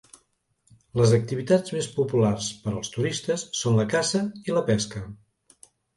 Les 1.01 1.11
activitats 1.17 1.75
més 1.75 1.89
populars 1.99 2.47
per 2.63 2.73
als 2.73 2.89
turistes 2.97 3.45
són 3.61 3.77
la 3.81 3.87
caça 3.93 4.23
i 4.49 4.57
la 4.57 4.65
pesca. 4.71 5.03